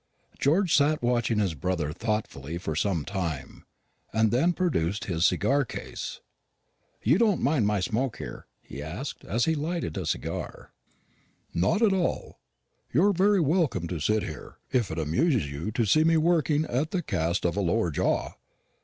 [0.39, 3.65] George sat watching his brother thoughtfully for some time,
[4.11, 6.21] and then produced his cigar case.
[7.03, 10.71] "You don't mind my smoke here?" he asked, as he lighted a cigar.
[11.53, 12.39] "Not at all.
[12.91, 16.65] You are very welcome to sit here, if it amuses you to see me working
[16.65, 18.31] at the cast of a lower jaw."